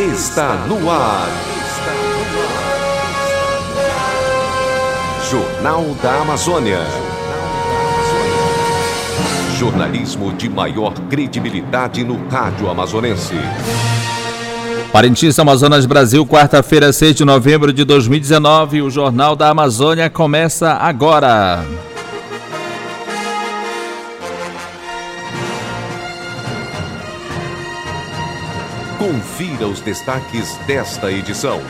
[0.00, 1.28] está no ar.
[5.30, 6.80] Jornal da Amazônia.
[9.58, 13.34] Jornalismo de maior credibilidade no rádio amazonense.
[14.92, 18.82] Parintins Amazonas Brasil, quarta-feira, 6 de novembro de 2019.
[18.82, 21.64] O Jornal da Amazônia começa agora.
[29.26, 31.60] Confira os destaques desta edição.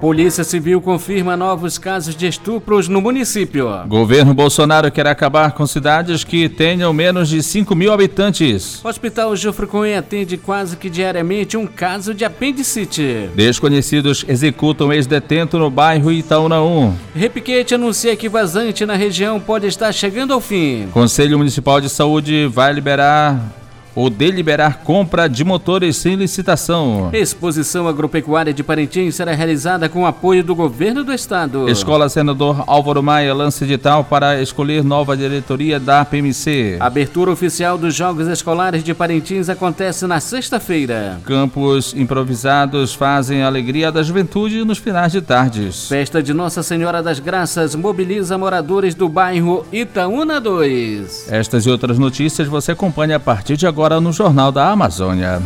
[0.00, 3.70] Polícia Civil confirma novos casos de estupros no município.
[3.86, 8.84] Governo Bolsonaro quer acabar com cidades que tenham menos de 5 mil habitantes.
[8.84, 13.30] Hospital Jofre Cunha atende quase que diariamente um caso de apendicite.
[13.34, 16.92] Desconhecidos executam ex-detento no bairro Itaúnaú.
[17.14, 20.88] Repiquete anuncia que vazante na região pode estar chegando ao fim.
[20.92, 23.63] Conselho Municipal de Saúde vai liberar
[23.94, 27.10] ou deliberar compra de motores sem licitação.
[27.12, 31.68] Exposição agropecuária de Parintins será realizada com apoio do governo do estado.
[31.68, 36.78] Escola Senador Álvaro Maia lança edital para escolher nova diretoria da PMC.
[36.80, 41.20] Abertura oficial dos Jogos Escolares de Parintins acontece na sexta-feira.
[41.24, 45.88] Campos improvisados fazem a alegria da juventude nos finais de tardes.
[45.88, 51.28] Festa de Nossa Senhora das Graças mobiliza moradores do bairro Itaúna 2.
[51.30, 55.42] Estas e outras notícias você acompanha a partir de agora agora no Jornal da Amazônia.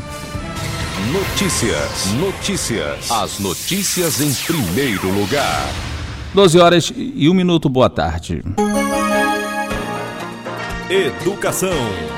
[1.11, 3.11] Notícias, notícias.
[3.11, 5.69] As notícias em primeiro lugar.
[6.33, 8.45] 12 horas e um minuto, boa tarde.
[10.89, 12.17] Educação.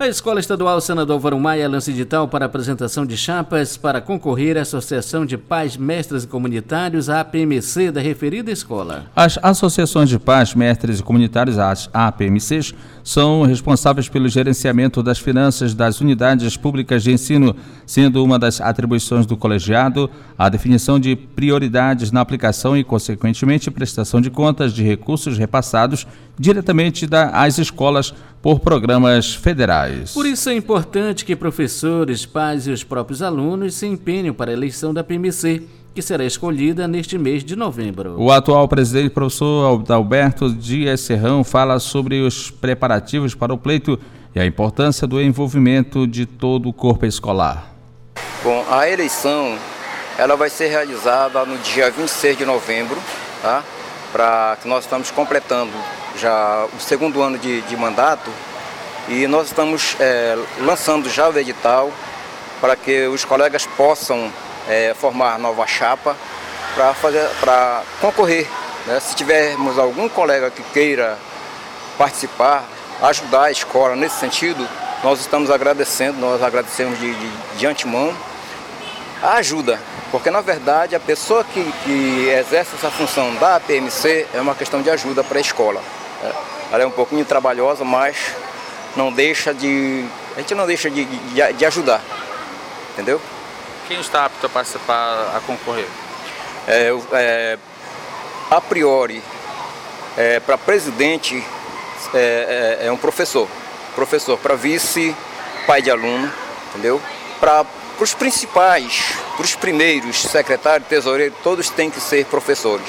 [0.00, 5.26] A Escola Estadual Senador Varumaia lança edital para apresentação de chapas para concorrer à Associação
[5.26, 9.04] de Pais, Mestres e Comunitários, a APMC, da referida escola.
[9.14, 12.72] As associações de pais, mestres e comunitários, as APMCs,
[13.04, 19.26] são responsáveis pelo gerenciamento das finanças das unidades públicas de ensino, sendo uma das atribuições
[19.26, 25.36] do colegiado a definição de prioridades na aplicação e, consequentemente, prestação de contas de recursos
[25.36, 26.06] repassados
[26.38, 29.89] diretamente às escolas por programas federais.
[30.14, 34.54] Por isso é importante que professores, pais e os próprios alunos se empenhem para a
[34.54, 35.62] eleição da PMC,
[35.94, 38.20] que será escolhida neste mês de novembro.
[38.20, 43.98] O atual presidente, professor Alberto Dias Serrão, fala sobre os preparativos para o pleito
[44.34, 47.74] e a importância do envolvimento de todo o corpo escolar.
[48.42, 49.58] Bom, a eleição
[50.16, 52.96] ela vai ser realizada no dia 26 de novembro,
[53.42, 53.64] tá?
[54.12, 55.72] Para que nós estamos completando
[56.18, 58.30] já o segundo ano de, de mandato
[59.10, 61.90] e nós estamos é, lançando já o edital
[62.60, 64.32] para que os colegas possam
[64.68, 66.16] é, formar nova chapa
[66.76, 68.46] para fazer para concorrer.
[68.86, 69.00] Né?
[69.00, 71.18] Se tivermos algum colega que queira
[71.98, 72.62] participar,
[73.02, 74.66] ajudar a escola nesse sentido,
[75.02, 78.14] nós estamos agradecendo, nós agradecemos de, de, de antemão
[79.20, 79.80] a ajuda,
[80.12, 84.80] porque na verdade a pessoa que, que exerce essa função da PMC é uma questão
[84.80, 85.82] de ajuda para a escola.
[86.22, 86.32] É,
[86.72, 88.16] ela é um pouquinho trabalhosa, mas
[88.96, 90.04] não deixa de.
[90.36, 92.02] A gente não deixa de, de, de ajudar.
[92.92, 93.20] Entendeu?
[93.88, 95.86] Quem está apto a participar, a concorrer?
[96.66, 97.58] É, é,
[98.50, 99.22] a priori,
[100.16, 101.42] é, para presidente
[102.14, 103.48] é, é, é, um professor.
[103.94, 105.14] Professor, para vice,
[105.66, 106.30] pai de aluno,
[106.70, 107.00] entendeu?
[107.40, 107.66] Para
[107.98, 112.88] os principais, para os primeiros, secretário, tesoureiro, todos têm que ser professores.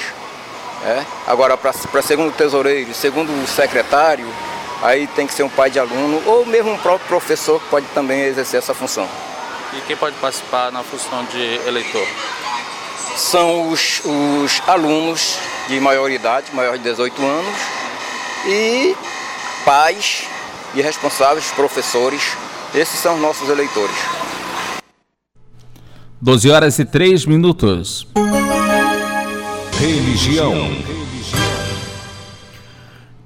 [0.84, 1.04] É?
[1.26, 4.26] Agora, para segundo tesoureiro, segundo secretário,
[4.82, 7.86] aí tem que ser um pai de aluno ou mesmo um próprio professor que pode
[7.94, 9.08] também exercer essa função.
[9.72, 12.06] E quem pode participar na função de eleitor?
[13.16, 15.38] São os, os alunos
[15.68, 17.56] de maior idade, maior de 18 anos,
[18.46, 18.94] e
[19.64, 20.26] pais
[20.74, 22.36] e responsáveis, professores.
[22.74, 23.96] Esses são os nossos eleitores.
[26.20, 28.06] 12 horas e 3 minutos.
[29.78, 31.01] Religião.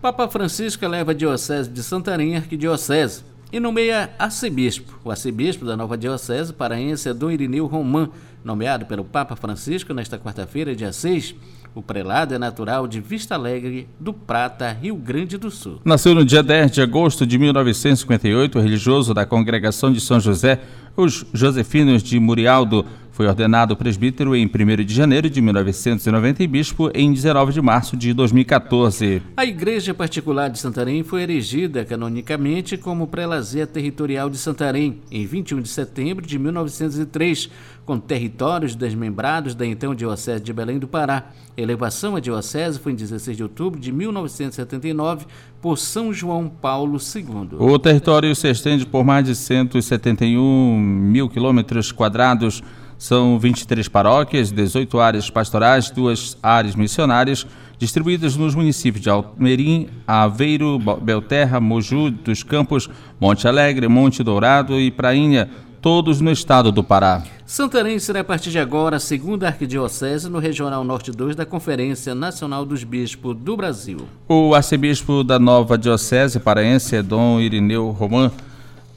[0.07, 5.01] Papa Francisco eleva a Diocese de Santarém Arquidiocese e nomeia arcebispo.
[5.03, 8.09] O arcebispo da nova Diocese paraense é Dom Irineu Romã,
[8.45, 11.35] nomeado pelo Papa Francisco nesta quarta-feira, dia 6.
[11.75, 15.81] O prelado é natural de Vista Alegre, do Prata, Rio Grande do Sul.
[15.85, 20.61] Nasceu no dia 10 de agosto de 1958, religioso da congregação de São José,
[20.97, 22.87] os Josefinos de Murialdo,
[23.17, 27.97] Foi ordenado presbítero em 1 de janeiro de 1990 e bispo em 19 de março
[27.97, 29.23] de 2014.
[29.35, 35.63] A Igreja Particular de Santarém foi erigida canonicamente como prelazia territorial de Santarém em 21
[35.63, 37.49] de setembro de 1903,
[37.87, 41.31] com territórios desmembrados da então Diocese de Belém do Pará.
[41.57, 45.25] A elevação à Diocese foi em 16 de outubro de 1979
[45.63, 47.57] por São João Paulo II.
[47.59, 52.63] O território se estende por mais de 171 mil quilômetros quadrados
[52.99, 57.47] são 23 paróquias, 18 áreas pastorais, duas áreas missionárias,
[57.79, 62.89] distribuídas nos municípios de Almerim, Aveiro, Belterra, Moju dos Campos,
[63.21, 65.51] Monte Alegre, Monte Dourado e Prainha,
[65.81, 67.23] todos no estado do Pará.
[67.45, 72.13] Santarém será a partir de agora a segunda arquidiocese no Regional Norte 2 da Conferência
[72.13, 73.99] Nacional dos Bispos do Brasil.
[74.29, 78.33] O arcebispo da nova diocese paraense é Dom Irineu Roman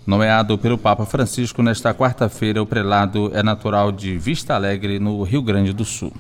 [0.10, 5.40] Nomeado pelo Papa Francisco nesta quarta-feira, o prelado é natural de Vista Alegre, no Rio
[5.40, 6.12] Grande do Sul.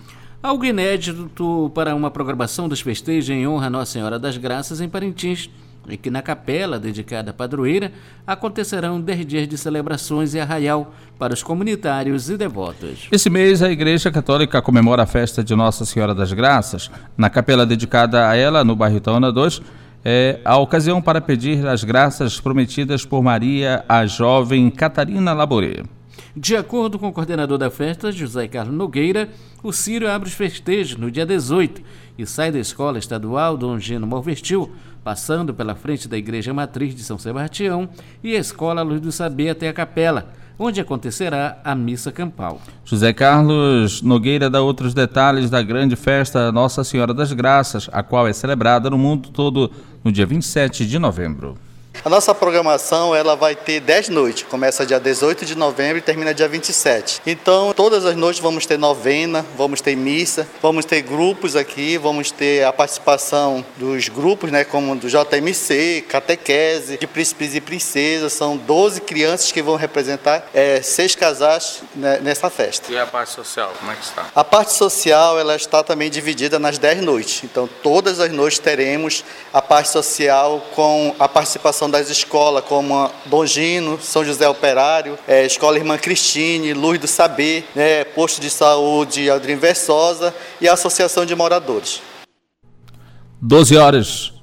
[0.43, 4.87] Algo inédito para uma programação dos festejos em honra a Nossa Senhora das Graças em
[4.87, 5.49] Parintins,
[5.89, 7.91] e que na capela dedicada à padroeira
[8.27, 13.07] acontecerão 10 dias de celebrações e arraial para os comunitários e devotos.
[13.11, 16.91] Esse mês, a Igreja Católica comemora a festa de Nossa Senhora das Graças.
[17.17, 19.63] Na capela dedicada a ela, no bairro Itaúna 2,
[20.03, 25.83] é a ocasião para pedir as graças prometidas por Maria à jovem Catarina Laborê.
[26.35, 29.29] De acordo com o coordenador da festa, José Carlos Nogueira,
[29.61, 31.81] o Círio abre os festejos no dia 18
[32.17, 34.71] e sai da Escola Estadual Dom Gino Morvestil,
[35.03, 37.89] passando pela frente da Igreja Matriz de São Sebastião
[38.23, 42.61] e a Escola Luz do Saber até a capela, onde acontecerá a missa campal.
[42.83, 48.27] José Carlos Nogueira dá outros detalhes da grande festa Nossa Senhora das Graças, a qual
[48.27, 49.71] é celebrada no mundo todo
[50.03, 51.55] no dia 27 de novembro.
[52.03, 56.33] A nossa programação ela vai ter 10 noites, começa dia 18 de novembro e termina
[56.33, 57.21] dia 27.
[57.25, 62.31] Então, todas as noites vamos ter novena, vamos ter missa, vamos ter grupos aqui, vamos
[62.31, 68.55] ter a participação dos grupos, né, como do JMC, catequese, de príncipes e princesas, são
[68.55, 72.89] 12 crianças que vão representar é, seis casais né, nessa festa.
[72.89, 74.25] E a parte social, como é que está?
[74.33, 77.43] A parte social ela está também dividida nas 10 noites.
[77.43, 83.45] Então, todas as noites teremos a parte social com a participação das escolas como Dom
[83.45, 89.29] Gino, São José Operário, é, Escola Irmã Cristine, Luz do Saber, né, Posto de Saúde
[89.29, 92.01] Aldrin Versosa e a Associação de Moradores.
[93.41, 94.33] 12 horas.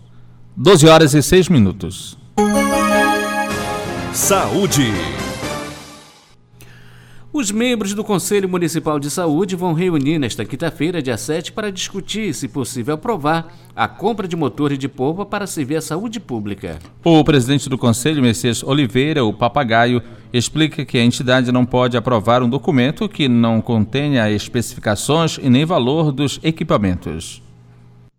[0.56, 2.16] 12 horas e 6 minutos.
[4.14, 4.92] Saúde.
[7.36, 12.32] Os membros do Conselho Municipal de Saúde vão reunir nesta quinta-feira, dia 7, para discutir,
[12.32, 16.78] se possível aprovar, a compra de motores de polpa para servir a saúde pública.
[17.04, 20.02] O presidente do Conselho, Messias Oliveira, o Papagaio,
[20.32, 25.66] explica que a entidade não pode aprovar um documento que não contenha especificações e nem
[25.66, 27.42] valor dos equipamentos.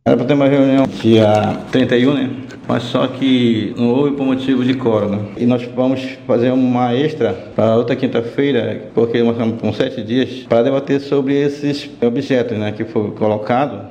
[0.08, 2.30] Era para ter uma reunião dia 31, né?
[2.66, 5.20] Mas só que não houve por motivo de corona.
[5.36, 10.46] E nós vamos fazer uma extra para outra quinta-feira, porque nós estamos com sete dias,
[10.48, 13.86] para debater sobre esses objetos né, que foi colocado.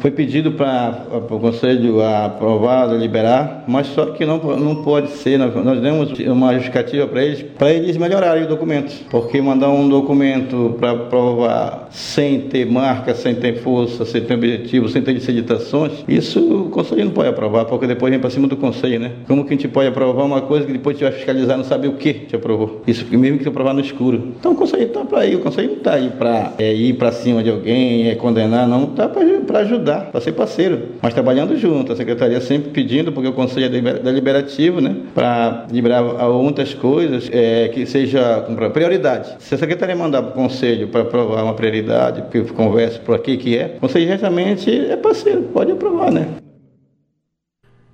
[0.00, 5.38] Foi pedido para o Conselho aprovar, liberar, mas só que não, não pode ser.
[5.38, 8.92] Nós, nós demos uma justificativa para eles, para eles melhorarem o documento.
[9.10, 14.88] Porque mandar um documento para provar sem ter marca, sem ter força, sem ter objetivo,
[14.88, 18.56] sem ter licitação, isso o conselho não pode aprovar, porque depois vem para cima do
[18.56, 19.12] conselho, né?
[19.26, 21.64] Como que a gente pode aprovar uma coisa que depois a gente vai fiscalizar não
[21.64, 22.82] sabe o que te aprovou?
[22.86, 24.32] Isso mesmo que aprovar no escuro.
[24.38, 27.10] Então o conselho está para ir, o conselho não está aí para é, ir para
[27.10, 29.22] cima de alguém, é, condenar, não, está para
[29.62, 31.92] ajudar, para ser parceiro, mas trabalhando junto.
[31.92, 34.96] A secretaria sempre pedindo, porque o conselho é deliberativo, né?
[35.14, 39.36] Para liberar outras coisas é, que seja com prioridade.
[39.38, 43.36] Se a secretaria mandar para o conselho para aprovar uma prioridade, que converse por aqui
[43.36, 46.28] que é, o conselho certamente é parceiro pode aprovar, né?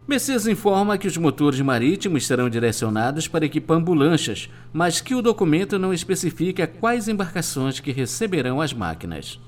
[0.09, 5.79] Messias informa que os motores marítimos serão direcionados para equipar lanchas, mas que o documento
[5.79, 9.39] não especifica quais embarcações que receberão as máquinas.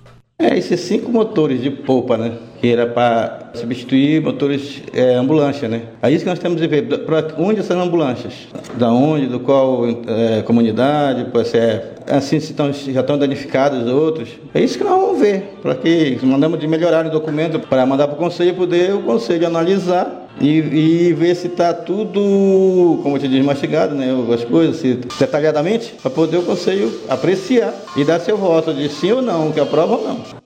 [0.41, 2.33] É, esses cinco motores de polpa, né?
[2.63, 5.83] Que era para substituir motores é, ambulância, né?
[6.01, 6.83] É isso que nós temos que ver.
[7.05, 8.49] Para onde são ambulâncias?
[8.79, 14.31] Da onde, do qual é, comunidade, pode ser, assim se estão, já estão danificados outros.
[14.55, 15.59] É isso que nós vamos ver.
[15.61, 19.47] Para que mandamos de melhorar o documento para mandar para o conselho poder o conselho
[19.47, 24.09] analisar e, e ver se está tudo, como eu te disse, mastigado, né?
[24.33, 29.13] As coisas, se, detalhadamente, para poder o conselho apreciar e dar seu voto de sim
[29.13, 30.41] ou não, que aprova ou não.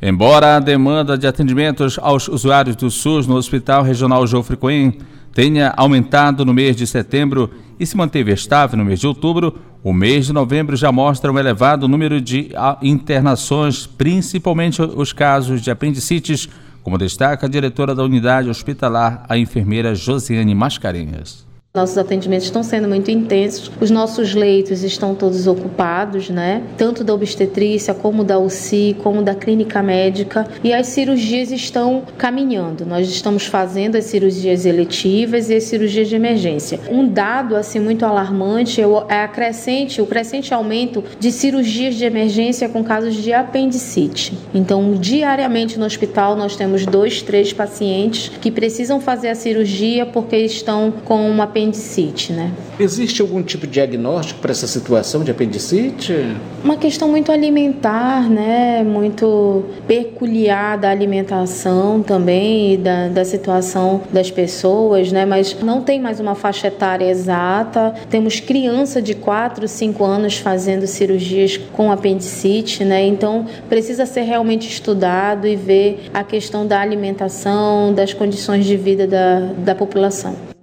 [0.00, 4.98] Embora a demanda de atendimentos aos usuários do SUS no Hospital Regional Jofre Coen
[5.32, 9.54] tenha aumentado no mês de setembro e se manteve estável no mês de outubro,
[9.86, 12.50] O mês de novembro já mostra um elevado número de
[12.82, 16.48] internações, principalmente os casos de apendicites,
[16.86, 21.45] como destaca a diretora da unidade hospitalar, a enfermeira Josiane Mascarenhas.
[21.76, 26.62] Nossos atendimentos estão sendo muito intensos, os nossos leitos estão todos ocupados, né?
[26.78, 32.86] Tanto da obstetrícia, como da UCI, como da clínica médica, e as cirurgias estão caminhando.
[32.86, 36.80] Nós estamos fazendo as cirurgias eletivas e as cirurgias de emergência.
[36.90, 42.70] Um dado assim muito alarmante é a crescente, o crescente aumento de cirurgias de emergência
[42.70, 44.32] com casos de apendicite.
[44.54, 50.38] Então, diariamente no hospital nós temos dois, três pacientes que precisam fazer a cirurgia porque
[50.38, 52.52] estão com uma apendicite apendicite, né?
[52.78, 56.14] Existe algum tipo de diagnóstico para essa situação de apendicite?
[56.62, 58.82] Uma questão muito alimentar, né?
[58.82, 65.26] Muito peculiar da alimentação também e da, da situação das pessoas, né?
[65.26, 67.94] Mas não tem mais uma faixa etária exata.
[68.08, 73.04] Temos criança de 4, 5 anos fazendo cirurgias com apendicite, né?
[73.06, 79.06] Então precisa ser realmente estudado e ver a questão da alimentação, das condições de vida
[79.06, 80.55] da, da população.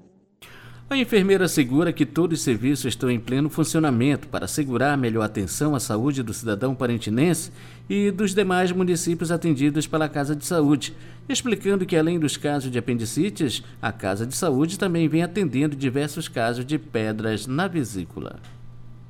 [0.93, 5.73] A enfermeira assegura que todos os serviços estão em pleno funcionamento para assegurar melhor atenção
[5.73, 7.51] à saúde do cidadão parentinense
[7.89, 10.93] e dos demais municípios atendidos pela Casa de Saúde,
[11.27, 16.27] explicando que além dos casos de apendicites, a Casa de Saúde também vem atendendo diversos
[16.27, 18.35] casos de pedras na vesícula.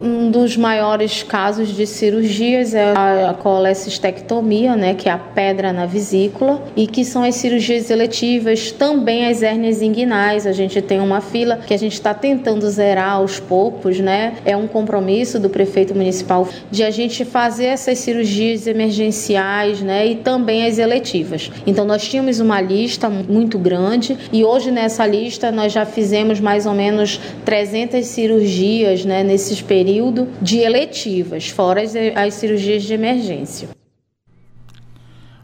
[0.01, 5.85] Um dos maiores casos de cirurgias é a colecistectomia, né, que é a pedra na
[5.85, 10.47] vesícula, e que são as cirurgias eletivas, também as hérnias inguinais.
[10.47, 14.33] A gente tem uma fila que a gente está tentando zerar aos poucos, né?
[14.43, 20.15] É um compromisso do prefeito municipal de a gente fazer essas cirurgias emergenciais, né, e
[20.15, 21.51] também as eletivas.
[21.67, 26.65] Então nós tínhamos uma lista muito grande e hoje nessa lista nós já fizemos mais
[26.65, 32.93] ou menos 300 cirurgias, né, nesses períodos período de eletivas, fora as, as cirurgias de
[32.93, 33.67] emergência.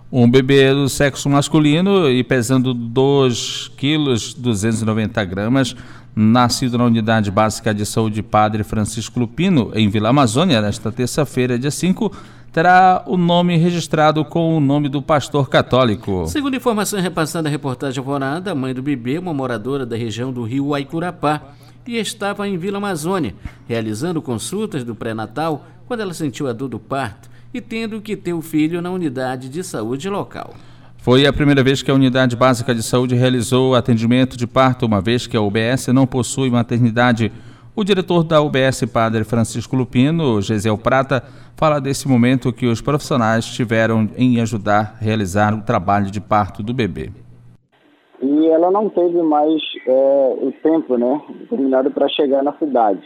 [0.09, 5.75] Um bebê do sexo masculino e pesando 2 quilos 290 gramas,
[6.15, 11.69] nascido na Unidade Básica de Saúde Padre Francisco Lupino, em Vila Amazônia, nesta terça-feira, dia
[11.69, 12.09] 5,
[12.53, 16.25] terá o nome registrado com o nome do pastor católico.
[16.27, 20.43] Segundo informação repassada à reportagem alvorada, a mãe do bebê, uma moradora da região do
[20.43, 21.41] rio Aicurapá,
[21.89, 23.33] e estava em Vila Amazônia,
[23.67, 28.31] realizando consultas do pré-natal quando ela sentiu a dor do parto e tendo que ter
[28.31, 30.53] o filho na unidade de saúde local.
[30.99, 35.01] Foi a primeira vez que a Unidade Básica de Saúde realizou atendimento de parto, uma
[35.01, 37.31] vez que a UBS não possui maternidade.
[37.75, 41.23] O diretor da UBS, Padre Francisco Lupino, Gesiel Prata,
[41.55, 46.61] fala desse momento que os profissionais tiveram em ajudar a realizar o trabalho de parto
[46.61, 47.09] do bebê
[48.49, 53.01] ela não teve mais é, o tempo né, determinado para chegar na cidade.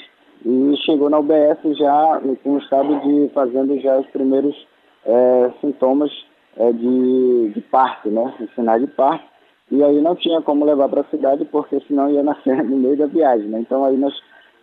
[0.45, 4.55] E chegou na UBS já com o estado de fazendo já os primeiros
[5.05, 6.12] é, sintomas
[6.57, 9.25] é, de, de parto, né, sinal de parto.
[9.71, 12.97] E aí não tinha como levar para a cidade porque senão ia nascer no meio
[12.97, 13.47] da viagem.
[13.47, 13.59] Né?
[13.59, 14.13] Então aí nós,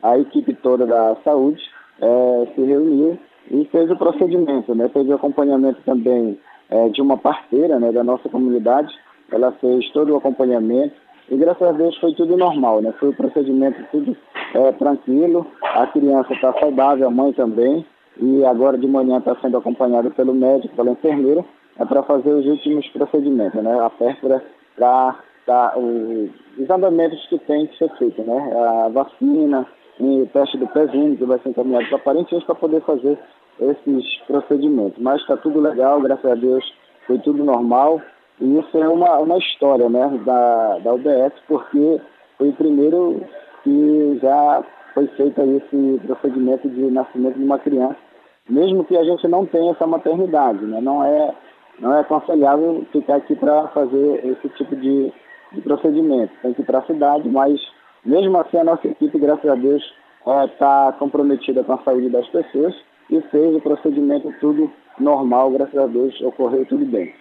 [0.03, 1.63] a equipe toda da saúde
[2.01, 3.19] é, se reuniu
[3.51, 4.89] e fez o procedimento, né?
[4.91, 8.95] fez o acompanhamento também é, de uma parteira né, da nossa comunidade
[9.33, 10.95] ela fez todo o acompanhamento
[11.31, 12.93] e graças a Deus foi tudo normal, né?
[12.99, 14.17] Foi o procedimento tudo
[14.55, 17.87] é, tranquilo, a criança está saudável, a mãe também,
[18.19, 21.45] e agora de manhã está sendo acompanhada pelo médico, pela enfermeira,
[21.79, 23.81] é para fazer os últimos procedimentos, né?
[23.81, 24.43] A pérfura
[24.77, 28.53] para tá, os andamentos que tem que ser feito, né?
[28.85, 29.67] A vacina,
[30.01, 33.19] e o teste do pezinho que vai ser encaminhado para parentes para poder fazer
[33.61, 34.99] esses procedimentos.
[34.99, 36.65] Mas está tudo legal, graças a Deus
[37.07, 38.01] foi tudo normal.
[38.41, 42.01] E isso é uma, uma história né, da, da UBS, porque
[42.39, 43.23] foi o primeiro
[43.63, 47.97] que já foi feito esse procedimento de nascimento de uma criança,
[48.49, 50.65] mesmo que a gente não tenha essa maternidade.
[50.65, 50.81] Né?
[50.81, 51.35] Não, é,
[51.79, 55.13] não é aconselhável ficar aqui para fazer esse tipo de,
[55.53, 56.33] de procedimento.
[56.41, 57.61] Tem que ir para a cidade, mas
[58.05, 59.83] mesmo assim a nossa equipe, graças a Deus,
[60.21, 62.75] está é, tá comprometida com a saúde das pessoas
[63.11, 67.13] e fez o procedimento tudo normal, graças a Deus, ocorreu tudo bem.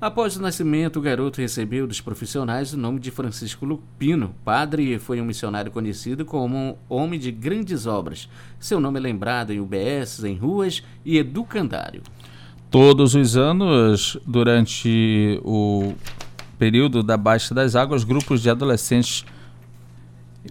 [0.00, 4.34] Após o nascimento, o garoto recebeu dos profissionais o nome de Francisco Lupino.
[4.44, 8.28] Padre foi um missionário conhecido como um homem de grandes obras.
[8.58, 12.02] Seu nome é lembrado em UBS, em ruas e educandário.
[12.70, 15.94] Todos os anos, durante o
[16.58, 19.24] período da Baixa das Águas, grupos de adolescentes,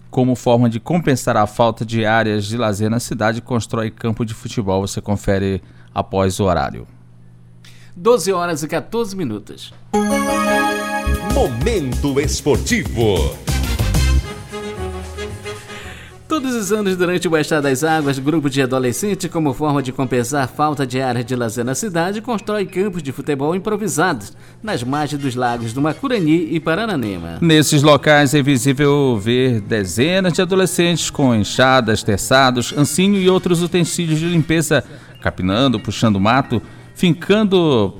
[0.09, 4.33] como forma de compensar a falta de áreas de lazer na cidade, constrói campo de
[4.33, 4.81] futebol.
[4.87, 5.61] Você confere
[5.93, 6.87] após o horário.
[7.95, 9.71] 12 horas e 14 minutos.
[11.33, 13.37] Momento Esportivo.
[16.27, 20.45] Todos os anos, durante o Baixar das Águas, grupo de adolescentes, como forma de compensar
[20.45, 24.33] a falta de áreas de lazer na cidade, constrói campos de futebol improvisados
[24.63, 27.37] nas margens dos lagos do Macurani e Parananema.
[27.39, 34.19] Nesses locais é visível ver dezenas de adolescentes com enxadas, terçados, ancinho e outros utensílios
[34.19, 34.83] de limpeza,
[35.21, 36.59] capinando, puxando mato,
[36.95, 37.93] fincando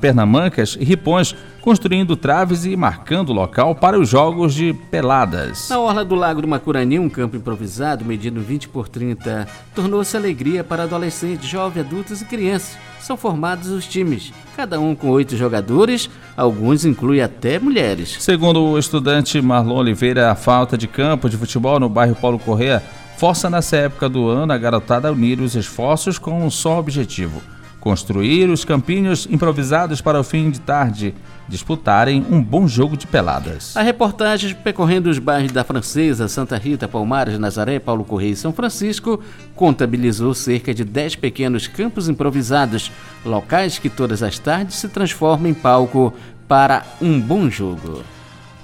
[0.00, 5.68] pernamancas e ripões, construindo traves e marcando o local para os jogos de peladas.
[5.70, 10.62] Na orla do Lago do Macurani, um campo improvisado medido 20 por 30 tornou-se alegria
[10.62, 12.76] para adolescentes, jovens, adultos e crianças.
[13.00, 18.16] São formados os times, cada um com oito jogadores, alguns incluem até mulheres.
[18.18, 22.82] Segundo o estudante Marlon Oliveira, a falta de campo de futebol no bairro Paulo Correa
[23.16, 27.40] força nessa época do ano a garotada a unir os esforços com um só objetivo
[27.84, 31.14] construir os campinhos improvisados para o fim de tarde
[31.46, 33.76] disputarem um bom jogo de peladas.
[33.76, 38.54] A reportagem percorrendo os bairros da Francesa, Santa Rita, Palmares, Nazaré, Paulo Correia e São
[38.54, 39.20] Francisco
[39.54, 42.90] contabilizou cerca de 10 pequenos campos improvisados,
[43.22, 46.14] locais que todas as tardes se transformam em palco
[46.48, 48.02] para um bom jogo.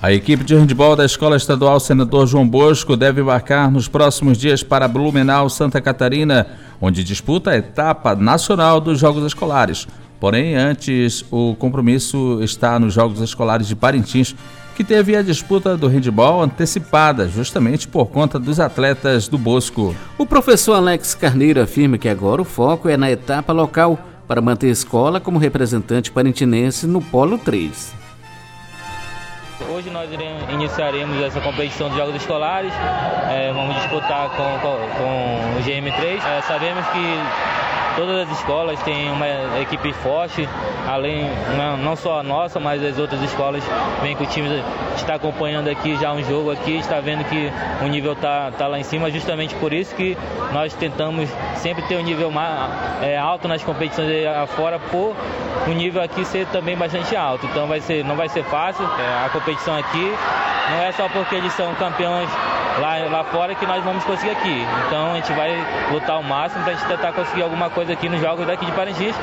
[0.03, 4.63] A equipe de handebol da Escola Estadual Senador João Bosco deve embarcar nos próximos dias
[4.63, 6.47] para Blumenau, Santa Catarina,
[6.81, 9.87] onde disputa a etapa nacional dos Jogos Escolares.
[10.19, 14.35] Porém, antes, o compromisso está nos Jogos Escolares de Parintins,
[14.75, 19.95] que teve a disputa do handebol antecipada, justamente por conta dos atletas do Bosco.
[20.17, 24.69] O professor Alex Carneiro afirma que agora o foco é na etapa local, para manter
[24.69, 28.00] a escola como representante parintinense no Polo 3.
[29.69, 32.73] Hoje nós iremos, iniciaremos essa competição de jogos escolares.
[33.31, 36.25] É, vamos disputar com, com, com o GM3.
[36.25, 36.99] É, sabemos que
[37.97, 39.27] Todas as escolas têm uma
[39.61, 40.49] equipe forte,
[40.89, 41.29] além
[41.83, 43.63] não só a nossa, mas as outras escolas
[44.03, 44.63] vêm com o time
[44.97, 47.51] está acompanhando aqui já um jogo aqui, está vendo que
[47.83, 50.17] o nível está tá lá em cima, justamente por isso que
[50.53, 52.71] nós tentamos sempre ter um nível mais,
[53.03, 54.09] é, alto nas competições
[54.57, 55.17] fora, por
[55.67, 57.47] o nível aqui ser também bastante alto.
[57.47, 58.85] Então vai ser, não vai ser fácil.
[58.85, 60.13] É, a competição aqui
[60.71, 62.29] não é só porque eles são campeões
[62.79, 64.67] lá, lá fora que nós vamos conseguir aqui.
[64.87, 65.51] Então a gente vai
[65.91, 68.73] lutar ao máximo para a gente tentar conseguir alguma coisa aqui nos jogos daqui de
[68.73, 69.15] Parintins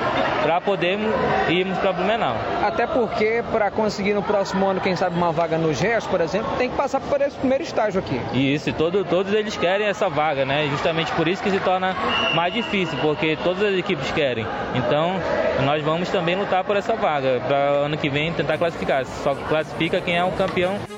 [0.42, 1.14] para podermos
[1.50, 2.36] irmos para Blumenau.
[2.64, 6.52] Até porque para conseguir no próximo ano, quem sabe, uma vaga no GES, por exemplo,
[6.58, 8.20] tem que passar por esse primeiro estágio aqui.
[8.34, 10.68] Isso, todo, todos eles querem essa vaga, né?
[10.70, 11.96] Justamente por isso que se torna
[12.34, 14.46] mais difícil, porque todas as equipes querem.
[14.76, 15.16] Então
[15.64, 19.06] nós vamos também lutar por essa vaga, para ano que vem tentar classificar.
[19.06, 20.97] Só classifica quem é o campeão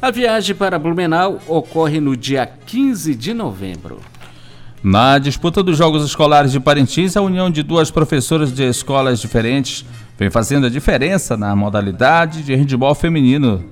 [0.00, 3.98] a viagem para Blumenau ocorre no dia 15 de novembro.
[4.82, 9.84] Na disputa dos Jogos Escolares de Parintins, a união de duas professoras de escolas diferentes
[10.16, 13.64] vem fazendo a diferença na modalidade de handebol feminino.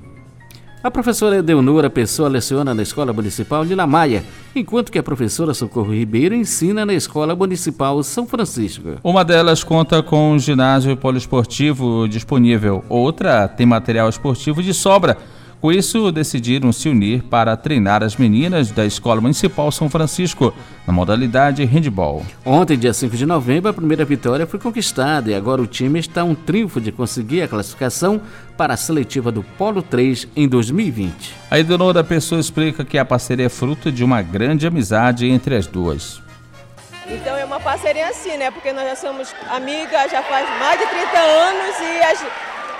[0.83, 5.93] A professora Edeonora Pessoa leciona na Escola Municipal de Maia, enquanto que a professora Socorro
[5.93, 8.97] Ribeiro ensina na Escola Municipal São Francisco.
[9.03, 15.17] Uma delas conta com um ginásio poliesportivo disponível, outra tem material esportivo de sobra
[15.61, 20.55] com isso, decidiram se unir para treinar as meninas da Escola Municipal São Francisco
[20.87, 22.25] na modalidade handball.
[22.45, 26.23] Ontem, dia 5 de novembro, a primeira vitória foi conquistada e agora o time está
[26.23, 28.21] um triunfo de conseguir a classificação
[28.57, 31.35] para a seletiva do Polo 3 em 2020.
[31.51, 35.66] A Idonora Pessoa explica que a parceria é fruto de uma grande amizade entre as
[35.66, 36.21] duas.
[37.09, 38.51] Então é uma parceria assim, né?
[38.51, 42.27] Porque nós já somos amigas já faz mais de 30 anos e as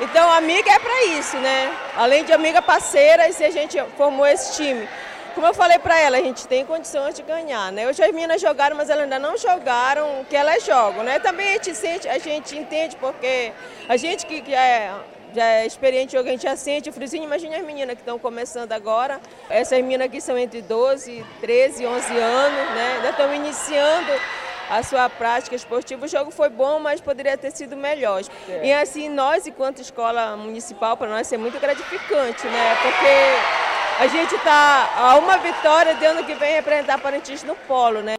[0.01, 1.75] então, amiga é para isso, né?
[1.97, 4.89] Além de amiga parceira, e a gente formou esse time.
[5.35, 7.87] Como eu falei para ela, a gente tem condições de ganhar, né?
[7.87, 11.19] Hoje as meninas jogaram, mas elas ainda não jogaram o que elas jogam, né?
[11.19, 13.53] Também a gente sente, a gente entende, porque
[13.89, 14.95] a gente que, que é
[15.35, 17.25] já é experiente, a gente já sente o friozinho.
[17.25, 19.21] Imagina as meninas que estão começando agora.
[19.51, 22.93] Essas meninas aqui são entre 12, 13, 11 anos, né?
[22.97, 24.13] Ainda estão iniciando
[24.71, 26.05] a sua prática esportiva.
[26.05, 28.23] O jogo foi bom, mas poderia ter sido melhor.
[28.49, 28.67] É.
[28.67, 32.77] E assim, nós, enquanto escola municipal, para nós é muito gratificante, né?
[32.83, 38.03] Porque a gente está a uma vitória de ano que vem representar Parintins no polo,
[38.03, 38.17] né?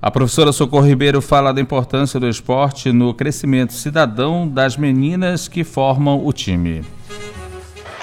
[0.00, 5.64] A professora Socorro Ribeiro fala da importância do esporte no crescimento cidadão das meninas que
[5.64, 6.84] formam o time.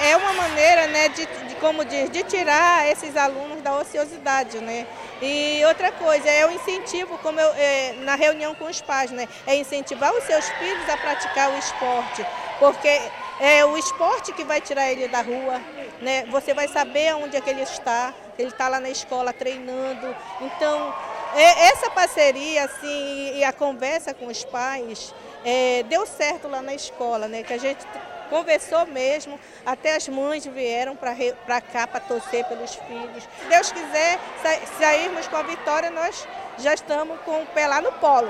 [0.02, 4.86] É uma maneira, né, de, de como diz, de tirar esses alunos da ociosidade, né?
[5.22, 9.30] E outra coisa, é o incentivo, como eu, é, na reunião com os pais, né?
[9.48, 12.26] É incentivar os seus filhos a praticar o esporte,
[12.60, 13.02] porque
[13.40, 15.62] é o esporte que vai tirar ele da rua,
[16.02, 16.26] né?
[16.32, 20.14] Você vai saber onde é que ele está, ele está lá na escola treinando.
[20.42, 20.94] Então,
[21.34, 26.74] é, essa parceria, assim, e a conversa com os pais, é, deu certo lá na
[26.74, 27.42] escola, né?
[27.42, 27.88] Que a gente
[28.30, 33.24] conversou mesmo, até as mães vieram para cá para torcer pelos filhos.
[33.42, 36.28] Se Deus quiser sa sairmos com a vitória, nós
[36.60, 38.30] já estamos com o pé lá no polo.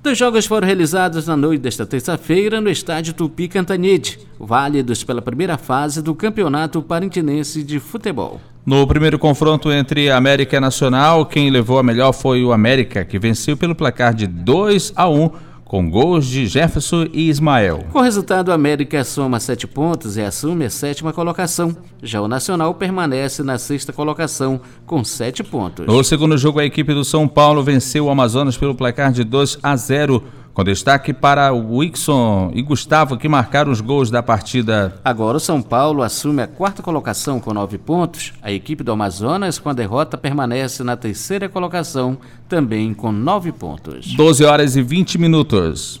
[0.00, 5.58] Dois jogos foram realizados na noite desta terça-feira no estádio Tupi Cantanhede, válidos pela primeira
[5.58, 8.40] fase do Campeonato Parintinense de Futebol.
[8.64, 13.18] No primeiro confronto entre América e Nacional, quem levou a melhor foi o América, que
[13.18, 15.30] venceu pelo placar de 2 a 1
[15.68, 17.84] com gols de Jefferson e Ismael.
[17.92, 21.76] Com o resultado, a América soma sete pontos e assume a sétima colocação.
[22.02, 25.86] Já o Nacional permanece na sexta colocação com sete pontos.
[25.86, 29.58] No segundo jogo, a equipe do São Paulo venceu o Amazonas pelo placar de 2
[29.62, 34.94] a 0 com destaque para o Wixon e Gustavo que marcaram os gols da partida.
[35.04, 38.32] Agora o São Paulo assume a quarta colocação com nove pontos.
[38.42, 44.14] A equipe do Amazonas, com a derrota, permanece na terceira colocação, também com nove pontos.
[44.14, 46.00] 12 horas e 20 minutos.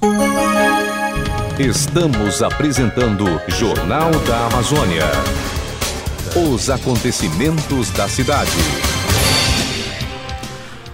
[1.58, 5.06] Estamos apresentando Jornal da Amazônia.
[6.52, 8.97] Os acontecimentos da cidade.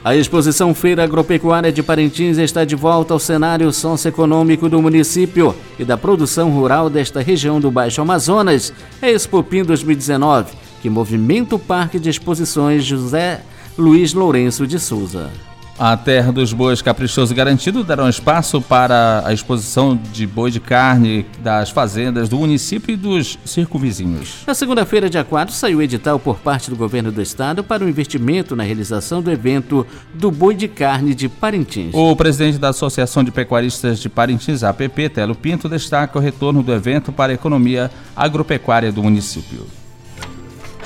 [0.05, 5.85] A exposição Feira Agropecuária de Parintins está de volta ao cenário socioeconômico do município e
[5.85, 8.71] da produção rural desta região do Baixo Amazonas.
[9.01, 13.41] É Expopim 2019, que movimenta o Parque de Exposições José
[13.79, 15.31] Luiz Lourenço de Souza.
[15.77, 21.27] A Terra dos Bois Caprichoso Garantido darão espaço para a exposição de boi de carne
[21.41, 24.45] das fazendas do município e dos circunvizinhos.
[24.47, 27.89] Na segunda-feira, dia 4, saiu o edital por parte do governo do estado para o
[27.89, 29.85] investimento na realização do evento
[30.15, 31.93] do boi de carne de Parintins.
[31.93, 36.73] O presidente da Associação de Pecuaristas de Parintins, APP, Telo Pinto, destaca o retorno do
[36.73, 39.67] evento para a economia agropecuária do município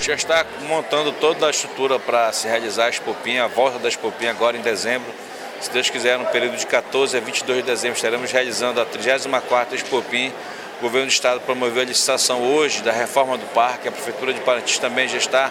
[0.01, 4.31] já está montando toda a estrutura para se realizar a Expopinha, a volta da Expopinha
[4.31, 5.13] agora em dezembro.
[5.61, 9.73] Se Deus quiser, no período de 14 a 22 de dezembro, estaremos realizando a 34ª
[9.73, 10.33] Expopim.
[10.79, 13.89] O governo do estado promoveu a licitação hoje da reforma do parque.
[13.89, 15.51] A prefeitura de Parintins também já está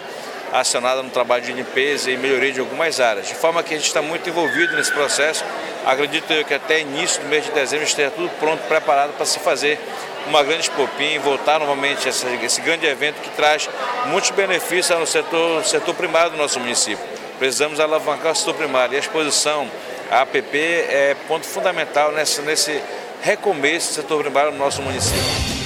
[0.50, 3.28] acionada no trabalho de limpeza e melhoria de algumas áreas.
[3.28, 5.44] De forma que a gente está muito envolvido nesse processo.
[5.84, 9.38] Acredito eu que até início do mês de dezembro esteja tudo pronto, preparado para se
[9.40, 9.78] fazer
[10.28, 13.68] uma grande expopim, voltar novamente a esse grande evento que traz
[14.06, 17.04] muitos benefícios no setor, setor primário do nosso município.
[17.38, 19.68] Precisamos alavancar o setor primário e a exposição,
[20.10, 22.80] a APP, é ponto fundamental nesse, nesse
[23.22, 25.57] recomeço do setor primário no nosso município.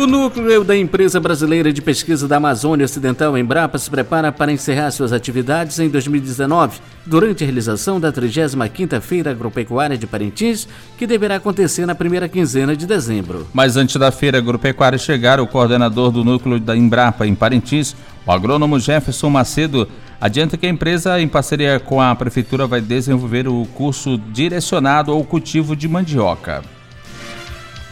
[0.00, 4.90] O núcleo da Empresa Brasileira de Pesquisa da Amazônia Ocidental, Embrapa, se prepara para encerrar
[4.92, 11.36] suas atividades em 2019, durante a realização da 35ª Feira Agropecuária de Parintins, que deverá
[11.36, 13.46] acontecer na primeira quinzena de dezembro.
[13.52, 18.32] Mas antes da Feira Agropecuária chegar, o coordenador do núcleo da Embrapa em Parintins, o
[18.32, 19.86] agrônomo Jefferson Macedo,
[20.18, 25.22] adianta que a empresa, em parceria com a Prefeitura, vai desenvolver o curso direcionado ao
[25.24, 26.79] cultivo de mandioca.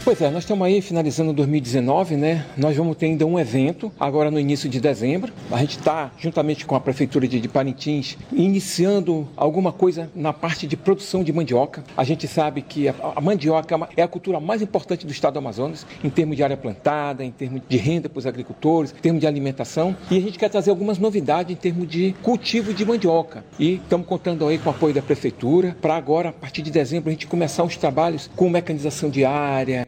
[0.08, 2.46] Pois é, nós estamos aí finalizando 2019, né?
[2.56, 5.30] Nós vamos ter ainda um evento agora no início de dezembro.
[5.52, 10.78] A gente está, juntamente com a Prefeitura de Parintins, iniciando alguma coisa na parte de
[10.78, 11.84] produção de mandioca.
[11.94, 15.40] A gente sabe que a, a mandioca é a cultura mais importante do estado do
[15.40, 19.20] Amazonas, em termos de área plantada, em termos de renda para os agricultores, em termos
[19.20, 19.94] de alimentação.
[20.10, 23.44] E a gente quer trazer algumas novidades em termos de cultivo de mandioca.
[23.58, 27.10] E estamos contando aí com o apoio da Prefeitura para agora, a partir de dezembro,
[27.10, 29.86] a gente começar os trabalhos com mecanização de área,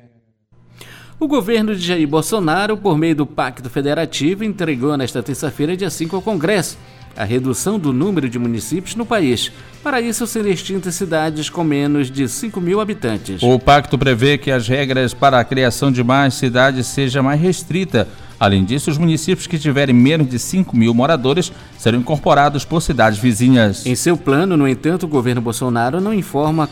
[1.21, 6.17] o governo de Jair Bolsonaro, por meio do Pacto Federativo, entregou nesta terça-feira, dia 5,
[6.17, 6.79] ao Congresso
[7.17, 9.53] a redução do número de municípios no país.
[9.83, 13.43] Para isso, serem extintas cidades com menos de 5 mil habitantes.
[13.43, 18.09] O pacto prevê que as regras para a criação de mais cidades seja mais restrita.
[18.39, 23.19] Além disso, os municípios que tiverem menos de 5 mil moradores serão incorporados por cidades
[23.19, 23.85] vizinhas.
[23.85, 26.71] Em seu plano, no entanto, o governo Bolsonaro não informa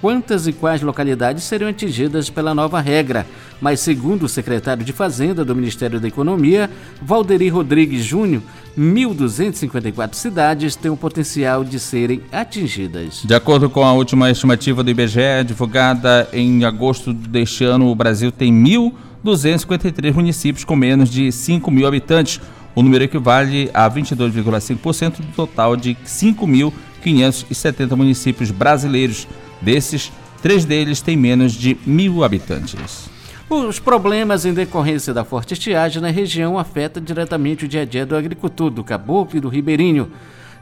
[0.00, 3.26] quantas e quais localidades seriam atingidas pela nova regra,
[3.60, 6.70] mas segundo o secretário de Fazenda do Ministério da Economia,
[7.02, 8.42] Valderi Rodrigues Júnior,
[8.78, 13.22] 1.254 cidades têm o potencial de serem atingidas.
[13.24, 18.32] De acordo com a última estimativa do IBGE, divulgada em agosto deste ano, o Brasil
[18.32, 22.40] tem 1.253 municípios com menos de 5 mil habitantes.
[22.74, 29.26] O número equivale a 22,5% do total de 5.570 municípios brasileiros.
[29.60, 30.10] Desses,
[30.42, 33.08] três deles têm menos de mil habitantes.
[33.48, 38.06] Os problemas em decorrência da forte estiagem na região afetam diretamente o dia a dia
[38.06, 40.10] do agricultor do caboclo e do ribeirinho,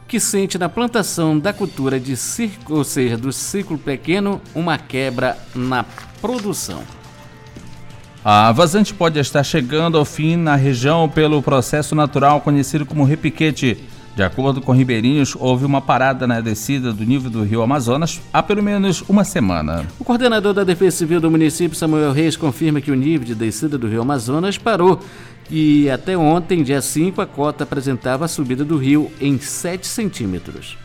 [0.09, 5.37] que sente na plantação da cultura de circo, ou seja, do ciclo pequeno, uma quebra
[5.55, 5.85] na
[6.21, 6.83] produção.
[8.25, 13.79] A vazante pode estar chegando ao fim na região pelo processo natural conhecido como repiquete
[14.19, 18.43] De acordo com ribeirinhos, houve uma parada na descida do nível do rio Amazonas há
[18.43, 19.87] pelo menos uma semana.
[19.97, 23.79] O coordenador da Defesa Civil do município, Samuel Reis, confirma que o nível de descida
[23.79, 24.99] do rio Amazonas parou
[25.49, 30.77] e até ontem, dia 5, a cota apresentava a subida do rio em 7 centímetros.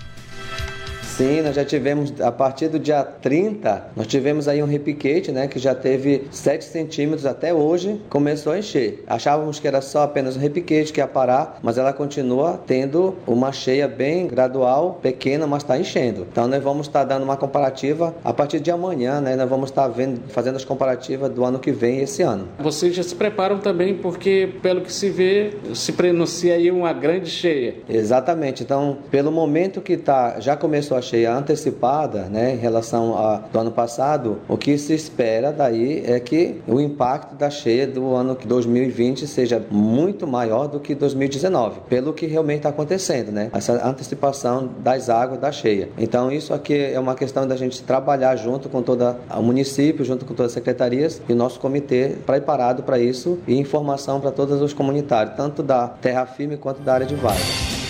[1.15, 5.47] Sim, nós já tivemos, a partir do dia 30, nós tivemos aí um repiquete, né,
[5.47, 9.03] que já teve 7 centímetros até hoje, começou a encher.
[9.05, 13.51] Achávamos que era só apenas um repiquete que ia parar, mas ela continua tendo uma
[13.51, 16.25] cheia bem gradual, pequena, mas está enchendo.
[16.31, 19.69] Então nós vamos estar tá dando uma comparativa a partir de amanhã, né, nós vamos
[19.69, 22.47] estar tá vendo, fazendo as comparativas do ano que vem e esse ano.
[22.57, 27.29] Vocês já se preparam também porque, pelo que se vê, se pronuncia aí uma grande
[27.29, 27.75] cheia.
[27.87, 28.63] Exatamente.
[28.63, 33.71] Então, pelo momento que tá, já começou a cheia antecipada, né, em relação ao ano
[33.71, 39.27] passado, o que se espera daí é que o impacto da cheia do ano 2020
[39.27, 43.49] seja muito maior do que 2019, pelo que realmente está acontecendo, né?
[43.53, 45.89] Essa antecipação das águas da cheia.
[45.97, 50.25] Então isso aqui é uma questão da gente trabalhar junto com todo o município, junto
[50.25, 54.61] com todas as secretarias e o nosso comitê preparado para isso e informação para todos
[54.61, 57.82] os comunitários, tanto da terra firme quanto da área de vale.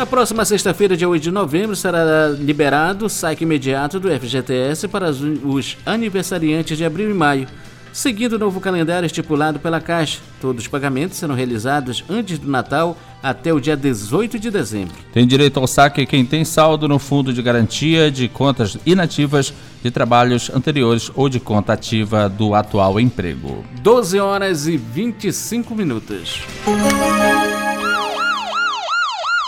[0.00, 5.10] Na próxima sexta-feira, dia 8 de novembro, será liberado o saque imediato do FGTS para
[5.10, 7.46] os aniversariantes de abril e maio,
[7.92, 10.20] seguindo o novo calendário estipulado pela Caixa.
[10.40, 14.94] Todos os pagamentos serão realizados antes do Natal até o dia 18 de dezembro.
[15.12, 19.90] Tem direito ao saque quem tem saldo no fundo de garantia de contas inativas de
[19.90, 23.62] trabalhos anteriores ou de conta ativa do atual emprego.
[23.82, 26.40] 12 horas e 25 minutos.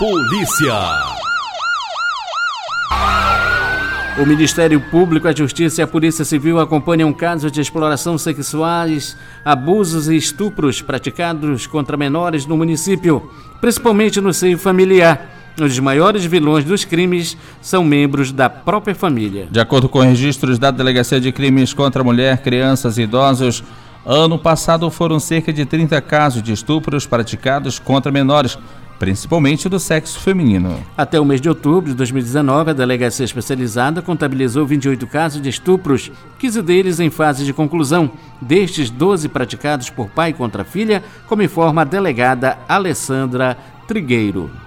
[0.02, 0.74] Polícia.
[4.20, 10.08] O Ministério Público, a Justiça e a Polícia Civil acompanham casos de exploração sexuais, abusos
[10.08, 15.54] e estupros praticados contra menores no município, principalmente no seio familiar.
[15.60, 19.46] Os maiores vilões dos crimes são membros da própria família.
[19.52, 23.62] De acordo com registros da Delegacia de Crimes contra a Mulher, Crianças e Idosos,
[24.04, 28.58] ano passado foram cerca de 30 casos de estupros praticados contra menores,
[29.02, 30.78] principalmente do sexo feminino.
[30.96, 36.12] Até o mês de outubro de 2019, a delegacia especializada contabilizou 28 casos de estupros,
[36.38, 38.08] 15 deles em fase de conclusão.
[38.40, 44.61] Destes, 12 praticados por pai contra filha, como informa a delegada Alessandra Trigueiro.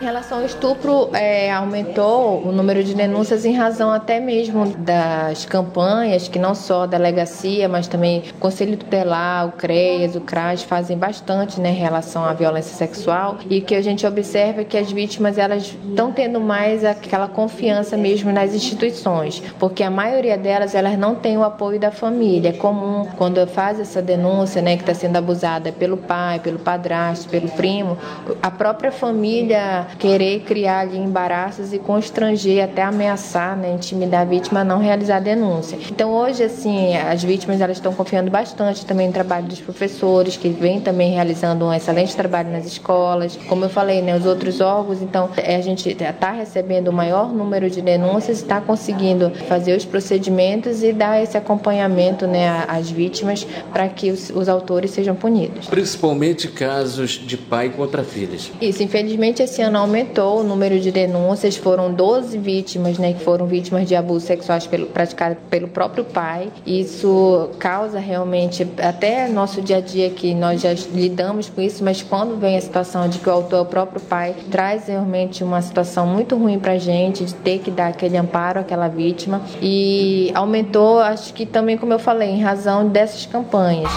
[0.00, 5.44] Em relação ao estupro, é, aumentou o número de denúncias em razão até mesmo das
[5.44, 10.62] campanhas, que não só a delegacia, mas também o Conselho Tutelar, o CREAS, o CRAS
[10.62, 13.40] fazem bastante né, em relação à violência sexual.
[13.50, 17.94] E que a gente observa é que as vítimas elas estão tendo mais aquela confiança
[17.94, 22.48] mesmo nas instituições, porque a maioria delas elas não tem o apoio da família.
[22.48, 27.28] É comum quando faz essa denúncia, né, que está sendo abusada pelo pai, pelo padrasto,
[27.28, 27.98] pelo primo,
[28.42, 34.60] a própria família querer criar ali embaraços e constranger, até ameaçar, né, intimidar a vítima
[34.60, 35.78] a não realizar a denúncia.
[35.90, 40.48] Então hoje, assim, as vítimas elas estão confiando bastante também no trabalho dos professores, que
[40.48, 43.36] vem também realizando um excelente trabalho nas escolas.
[43.48, 47.32] Como eu falei, né, os outros órgãos, então é, a gente está recebendo o maior
[47.32, 53.46] número de denúncias, está conseguindo fazer os procedimentos e dar esse acompanhamento né, às vítimas
[53.72, 55.66] para que os, os autores sejam punidos.
[55.66, 58.50] Principalmente casos de pai contra filhos.
[58.60, 63.46] Isso, infelizmente esse ano aumentou o número de denúncias, foram 12 vítimas, né, que foram
[63.46, 66.50] vítimas de abusos sexuais pelo, praticado pelo próprio pai.
[66.66, 72.02] Isso causa realmente, até nosso dia a dia que nós já lidamos com isso, mas
[72.02, 75.60] quando vem a situação de que o autor é o próprio pai, traz realmente uma
[75.62, 79.42] situação muito ruim para a gente, de ter que dar aquele amparo àquela vítima.
[79.60, 83.90] E aumentou, acho que também, como eu falei, em razão dessas campanhas.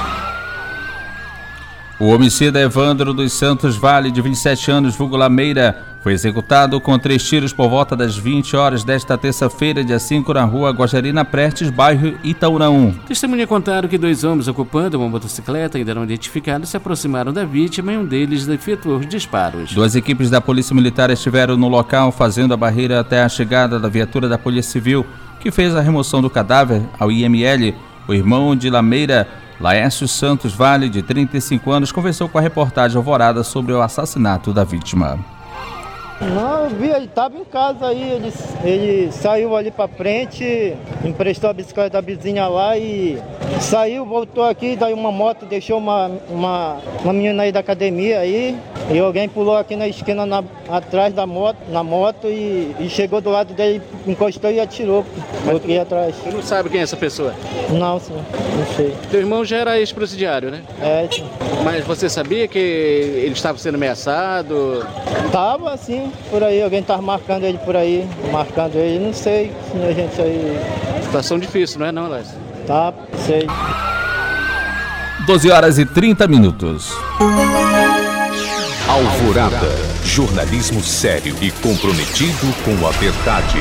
[2.04, 7.24] O homicida Evandro dos Santos Vale, de 27 anos, vulgo Lameira, foi executado com três
[7.24, 12.20] tiros por volta das 20 horas desta terça-feira, dia 5, na rua Guajarina Prestes, bairro
[12.22, 12.94] Itaurão.
[13.08, 17.94] Testemunha contaram que dois homens ocupando uma motocicleta, ainda não identificados, se aproximaram da vítima
[17.94, 19.72] e um deles efetuou os disparos.
[19.72, 23.88] Duas equipes da Polícia Militar estiveram no local fazendo a barreira até a chegada da
[23.88, 25.06] viatura da Polícia Civil,
[25.40, 27.74] que fez a remoção do cadáver ao IML.
[28.06, 29.26] O irmão de Lameira
[29.60, 34.64] Laércio Santos Vale, de 35 anos, conversou com a reportagem Alvorada sobre o assassinato da
[34.64, 35.20] vítima.
[36.34, 38.34] Não, eu vi, ele estava em casa aí, ele,
[38.64, 43.20] ele saiu ali para frente, emprestou a bicicleta da vizinha lá e
[43.60, 48.58] saiu, voltou aqui, daí uma moto deixou uma, uma, uma menina aí da academia aí,
[48.92, 53.22] e alguém pulou aqui na esquina na, atrás da moto, na moto e, e, chegou
[53.22, 55.06] do lado dele, encostou e atirou.
[55.46, 56.16] Mas aqui atrás.
[56.16, 57.34] Você não sabe quem é essa pessoa?
[57.70, 58.22] Não, senhor,
[58.58, 58.94] não sei.
[59.10, 60.62] Teu irmão já era ex-presidiário, né?
[60.82, 61.26] É, sim.
[61.64, 64.86] Mas você sabia que ele estava sendo ameaçado?
[65.32, 69.78] Tava, assim, por aí, alguém tava marcando ele por aí, marcando ele, não sei se
[69.84, 70.60] a gente aí.
[71.04, 72.38] Situação difícil, não é não, Lécio?
[72.66, 72.94] Tá,
[73.26, 73.48] sei.
[75.26, 76.92] 12 horas e 30 minutos.
[78.88, 79.94] Alvorada.
[80.04, 83.60] Jornalismo sério e comprometido com a verdade.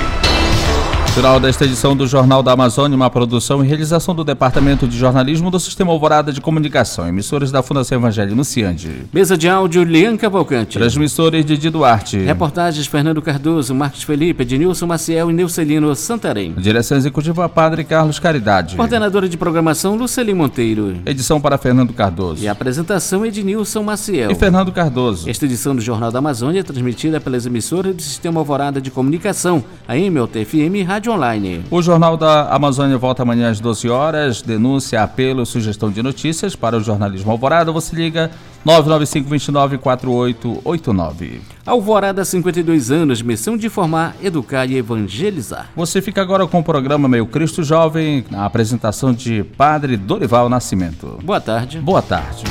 [1.14, 5.50] Final desta edição do Jornal da Amazônia, uma produção e realização do Departamento de Jornalismo
[5.50, 8.90] do Sistema Alvorada de Comunicação, emissores da Fundação Evangelho no Ciande.
[9.12, 10.78] Mesa de áudio, Lian Cavalcante.
[10.78, 12.16] Transmissores, Didi Duarte.
[12.16, 16.54] Reportagens, Fernando Cardoso, Marcos Felipe, Ednilson Maciel e Neucelino Santarém.
[16.54, 18.74] Direção Executiva, Padre Carlos Caridade.
[18.74, 20.96] Coordenadora de Programação, Luceli Monteiro.
[21.04, 22.42] Edição para Fernando Cardoso.
[22.42, 24.30] E apresentação, Ednilson Maciel.
[24.30, 25.28] E Fernando Cardoso.
[25.28, 29.62] Esta edição do Jornal da Amazônia é transmitida pelas emissoras do Sistema Alvorada de Comunicação,
[29.86, 31.64] a MLTFM Rádio Online.
[31.70, 34.42] O Jornal da Amazônia volta amanhã às 12 horas.
[34.42, 37.72] Denúncia, apelo, sugestão de notícias para o jornalismo Alvorada.
[37.72, 38.30] Você liga
[38.64, 41.40] 995 29 4889.
[41.66, 45.70] Alvorada, 52 anos, missão de informar, educar e evangelizar.
[45.76, 51.18] Você fica agora com o programa Meio Cristo Jovem, na apresentação de Padre Dorival Nascimento.
[51.22, 51.78] Boa tarde.
[51.78, 52.44] Boa tarde.